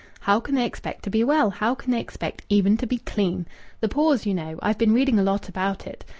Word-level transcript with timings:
How 0.21 0.39
can 0.39 0.55
they 0.55 0.65
expect 0.65 1.03
to 1.03 1.11
be 1.11 1.23
well? 1.23 1.51
How 1.51 1.75
can 1.75 1.91
they 1.91 1.99
expect 1.99 2.41
even 2.49 2.75
to 2.77 2.87
be 2.87 2.97
clean? 2.97 3.45
The 3.81 3.87
pores, 3.87 4.25
you 4.25 4.33
know. 4.33 4.57
I've 4.63 4.79
been 4.79 4.95
reading 4.95 5.19
a 5.19 5.23
lot 5.23 5.47
about 5.47 5.85
it. 5.85 6.03